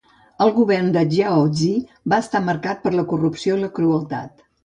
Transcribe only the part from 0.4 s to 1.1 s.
El govern de